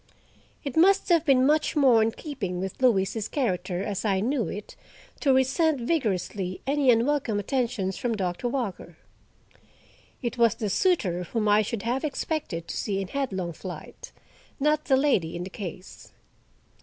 [0.63, 4.75] It must have been much more in keeping with Louise's character, as I knew it,
[5.19, 8.97] to resent vigorously any unwelcome attentions from Doctor Walker.
[10.23, 14.11] It was the suitor whom I should have expected to see in headlong flight,
[14.59, 16.11] not the lady in the case.